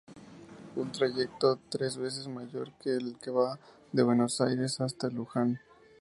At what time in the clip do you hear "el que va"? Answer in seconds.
2.89-3.59